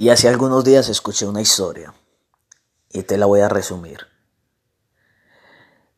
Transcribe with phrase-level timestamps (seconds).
[0.00, 1.92] Y hace algunos días escuché una historia
[2.88, 4.06] y te la voy a resumir.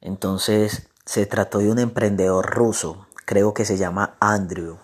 [0.01, 4.79] Entonces se trató de un emprendedor ruso, creo que se llama Andrew,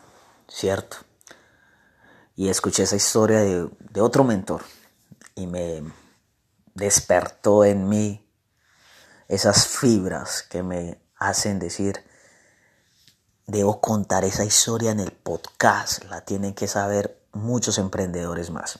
[0.48, 0.98] ¿cierto?
[2.34, 4.62] Y escuché esa historia de, otro mentor
[5.34, 5.82] y me
[6.74, 8.22] despertó en mí
[9.28, 12.04] esas fibras que me hacen decir,
[13.46, 18.78] debo contar esa historia en el podcast, la tienen que saber muchos emprendedores más.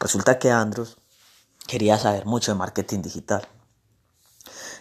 [0.00, 0.96] Resulta que Andrews
[1.66, 3.48] quería saber mucho de marketing digital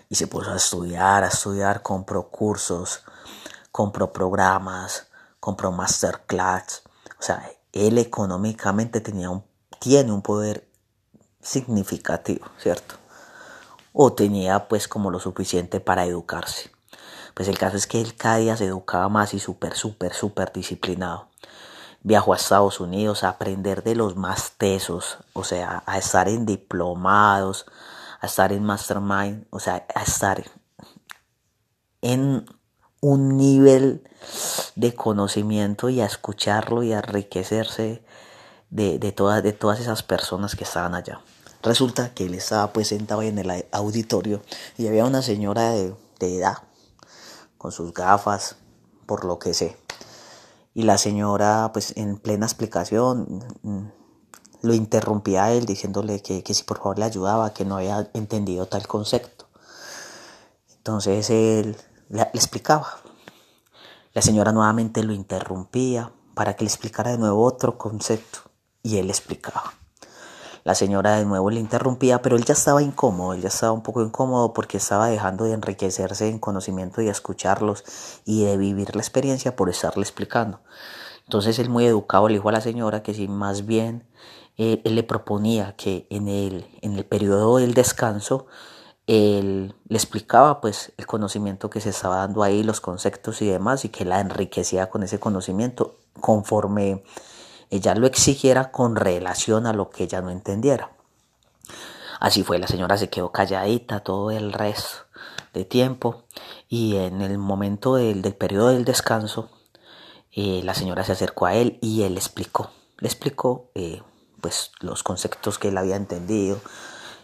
[0.10, 3.04] y se puso a estudiar, a estudiar, compró cursos,
[3.72, 5.08] compró programas,
[5.40, 6.84] compró masterclass.
[7.20, 9.44] O sea, él económicamente tenía un,
[9.80, 10.70] tiene un poder
[11.42, 12.96] significativo, ¿cierto?
[13.94, 16.72] O tenía pues como lo suficiente para educarse.
[17.34, 20.54] Pues el caso es que él cada día se educaba más y súper, súper, súper
[20.54, 21.30] disciplinado
[22.08, 26.46] viajó a Estados Unidos a aprender de los más tesos, o sea, a estar en
[26.46, 27.66] diplomados,
[28.22, 30.42] a estar en mastermind, o sea, a estar
[32.02, 32.46] en
[33.02, 34.08] un nivel
[34.76, 38.02] de conocimiento y a escucharlo y a enriquecerse
[38.70, 41.20] de, todas, de todas esas personas que estaban allá.
[41.62, 44.42] Resulta que él estaba pues sentado en el auditorio
[44.78, 46.60] y había una señora de edad
[47.58, 48.56] con sus gafas,
[49.06, 49.76] por lo que sé
[50.78, 53.44] y la señora, pues en plena explicación,
[54.62, 58.68] lo interrumpía a él diciéndole que, si por favor le ayudaba, que no había entendido
[58.68, 59.48] tal concepto.
[60.76, 61.76] Entonces él
[62.10, 62.90] le, le explicaba.
[64.14, 68.42] La señora nuevamente lo interrumpía para que le explicara de nuevo otro concepto
[68.84, 69.74] y él explicaba.
[70.68, 73.84] La señora de nuevo le interrumpía, pero él ya estaba incómodo, él ya estaba un
[73.84, 77.86] poco incómodo porque estaba dejando de enriquecerse en conocimiento y escucharlos
[78.26, 80.60] y de vivir la experiencia por estarle explicando.
[81.24, 84.10] Entonces él muy educado le dijo a la señora que si más bien
[84.58, 88.48] eh, él le proponía que en el, en el periodo del descanso
[89.06, 93.86] él le explicaba pues el conocimiento que se estaba dando ahí, los conceptos y demás,
[93.86, 97.06] y que la enriquecía con ese conocimiento conforme
[97.70, 100.92] ella lo exigiera con relación a lo que ella no entendiera.
[102.20, 105.06] Así fue, la señora se quedó calladita todo el resto
[105.54, 106.24] de tiempo
[106.68, 109.50] y en el momento del, periodo del descanso,
[110.32, 114.02] eh, la señora se acercó a él y él explicó, le explicó eh,
[114.42, 116.60] pues los conceptos que él había entendido,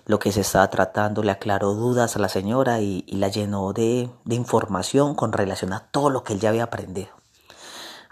[0.06, 4.10] lo que se estaba tratando, le aclaró dudas a la señora y, la llenó de,
[4.26, 7.23] de información con relación a todo lo que él ya había aprendido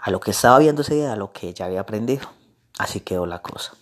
[0.02, 2.28] a lo que estaba viendo ese día, a lo que ya había aprendido.
[2.76, 3.74] Así quedó la cosa.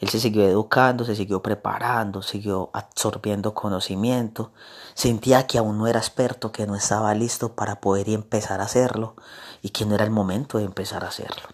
[0.00, 4.52] Él se siguió educando, se siguió preparando, siguió absorbiendo conocimiento.
[4.94, 9.14] Sentía que aún no era experto, que no estaba listo para poder empezar a hacerlo
[9.60, 11.48] y que no era el momento de empezar a hacerlo.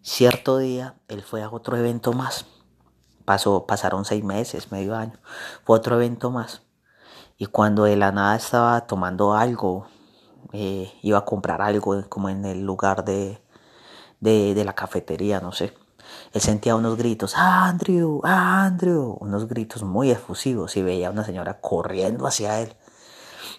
[0.00, 2.46] Cierto día él fue a otro evento más.
[3.26, 5.18] Pasó, pasaron seis meses, medio año.
[5.64, 6.62] Fue otro evento más.
[7.36, 9.88] Y cuando de la nada estaba tomando algo,
[10.52, 13.40] eh, iba a comprar algo como en el lugar de,
[14.20, 15.74] de, la cafetería, no sé.
[16.32, 21.60] Él sentía unos gritos, Andrew, Andrew, unos gritos muy efusivos y veía a una señora
[21.60, 22.74] corriendo hacia él.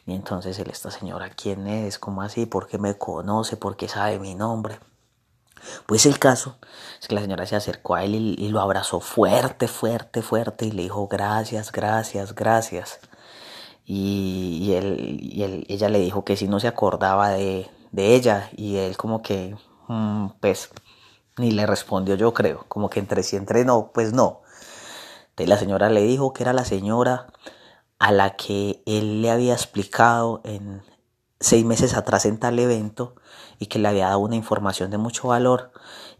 [0.06, 2.00] Y entonces él, esta señora, ¿quién es?
[2.00, 2.46] ¿Cómo así?
[2.46, 3.58] ¿Por qué me conoce?
[3.58, 4.80] ¿Por qué sabe mi nombre?
[5.86, 6.58] Pues el caso
[7.02, 10.66] es que la señora se acercó a él y, y, lo abrazó fuerte, fuerte, fuerte
[10.66, 13.00] y le dijo gracias, gracias, gracias.
[13.86, 18.98] Y, él, ella le dijo que si no se acordaba de, de ella y él
[18.98, 19.56] como que,
[19.88, 20.70] mm, pues,
[21.38, 24.42] ni le respondió yo creo, como que entre sí, entre no, pues no.
[25.30, 27.28] Entonces la señora le dijo que era la señora
[28.00, 30.82] a la que él le había explicado en
[31.40, 33.16] seis meses atrás en tal evento
[33.60, 35.72] y que le había dado una información de mucho valor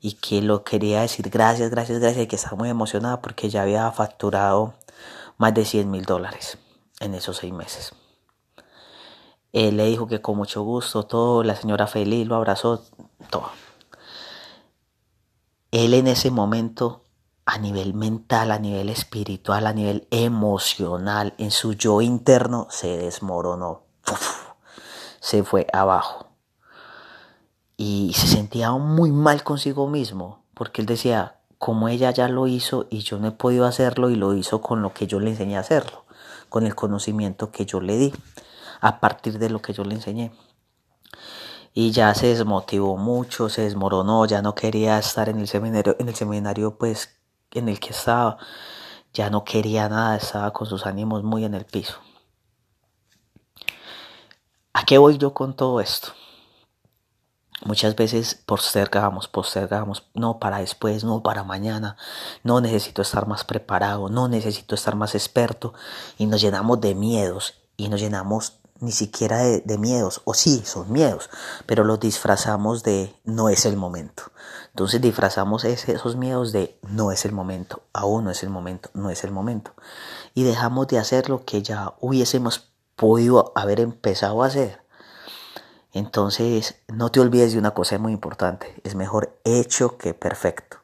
[0.02, 3.64] y que lo quería decir gracias, gracias, gracias y que estaba muy emocionada porque ya
[3.64, 4.74] había facturado
[5.38, 6.58] más de 100 mil dólares
[7.00, 7.94] en esos seis meses.
[9.56, 12.84] Él le dijo que con mucho gusto, todo, la señora feliz lo abrazó,
[13.30, 13.52] todo.
[15.72, 17.04] Él en ese momento,
[17.46, 23.84] a nivel mental, a nivel espiritual, a nivel emocional, en su yo interno, se desmoronó.
[25.22, 26.28] se fue abajo.
[27.78, 32.88] Y se sentía muy mal consigo mismo, porque él decía, como ella ya lo hizo
[32.90, 35.58] y yo no he podido hacerlo y lo hizo con lo que yo le enseñé
[35.58, 36.05] a hacerlo
[36.56, 38.14] con el conocimiento que yo le di,
[38.80, 40.32] a partir de lo que yo le enseñé.
[41.74, 46.08] Y ya se desmotivó mucho, se desmoronó, ya no quería estar en el seminario, en
[46.08, 47.20] el seminario pues
[47.52, 48.38] en el que estaba,
[49.12, 52.00] ya no quería nada, estaba con sus ánimos muy en el piso.
[54.72, 56.14] ¿A qué voy yo con todo esto?
[57.66, 61.98] Muchas veces postergamos, postergamos, no para después, no para mañana,
[62.44, 65.74] no necesito estar más preparado, no necesito estar más experto
[66.20, 70.92] y nos llenamos de miedos y nos llenamos ni siquiera de, miedos, o sí, son
[70.92, 71.32] miedos,
[71.66, 74.24] pero los disfrazamos de no es el momento.
[74.70, 79.10] Entonces disfrazamos esos miedos de no es el momento, aún no es el momento, no
[79.10, 79.74] es el momento.
[80.36, 84.85] Y dejamos de hacer lo que ya hubiésemos podido haber empezado a hacer.
[85.96, 88.76] Entonces, no te olvides de una cosa muy importante.
[88.84, 90.80] Es mejor hecho que perfecto.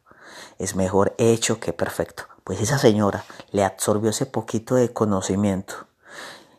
[0.58, 2.24] Es mejor hecho que perfecto.
[2.46, 5.74] Pues esa señora le absorbió ese poquito de conocimiento.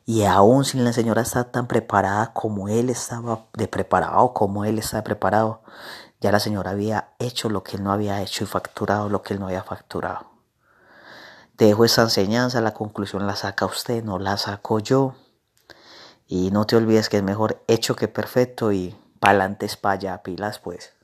[0.04, 4.78] Y aún sin la señora estar tan preparada como él estaba de preparado, como él
[4.78, 5.62] estaba preparado,
[6.20, 9.32] ya la señora había hecho lo que él no había hecho y facturado lo que
[9.32, 10.26] él no había facturado.
[11.56, 15.14] Dejo esa enseñanza, la conclusión la saca usted, no la saco yo.
[16.34, 20.60] Y no te olvides que es mejor hecho que perfecto y pa'lante es allá, pilas
[20.60, 20.94] pues.